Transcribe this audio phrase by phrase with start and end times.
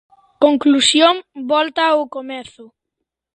[0.45, 1.15] Conclusión
[1.51, 2.65] Volta ao comezo.